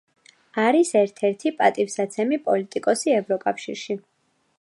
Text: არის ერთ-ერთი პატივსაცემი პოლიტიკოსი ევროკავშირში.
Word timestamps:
არის 0.61 0.93
ერთ-ერთი 1.01 1.51
პატივსაცემი 1.59 2.39
პოლიტიკოსი 2.47 3.15
ევროკავშირში. 3.19 3.99